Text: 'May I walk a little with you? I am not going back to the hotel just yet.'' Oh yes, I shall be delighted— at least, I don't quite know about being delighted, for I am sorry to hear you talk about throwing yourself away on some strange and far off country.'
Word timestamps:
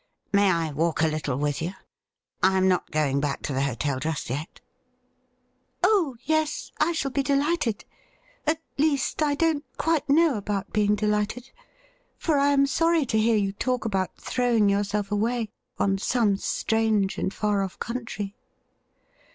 'May 0.33 0.49
I 0.49 0.71
walk 0.71 1.03
a 1.03 1.07
little 1.07 1.37
with 1.37 1.61
you? 1.61 1.73
I 2.41 2.57
am 2.57 2.67
not 2.67 2.89
going 2.89 3.19
back 3.21 3.43
to 3.43 3.53
the 3.53 3.61
hotel 3.61 3.99
just 3.99 4.31
yet.'' 4.31 4.59
Oh 5.83 6.15
yes, 6.23 6.71
I 6.79 6.91
shall 6.91 7.11
be 7.11 7.21
delighted— 7.21 7.85
at 8.47 8.59
least, 8.79 9.21
I 9.21 9.35
don't 9.35 9.63
quite 9.77 10.09
know 10.09 10.37
about 10.37 10.73
being 10.73 10.95
delighted, 10.95 11.51
for 12.17 12.39
I 12.39 12.47
am 12.49 12.65
sorry 12.65 13.05
to 13.05 13.19
hear 13.19 13.37
you 13.37 13.51
talk 13.53 13.85
about 13.85 14.17
throwing 14.19 14.69
yourself 14.69 15.11
away 15.11 15.51
on 15.77 15.99
some 15.99 16.35
strange 16.35 17.19
and 17.19 17.31
far 17.31 17.61
off 17.61 17.77
country.' 17.77 18.35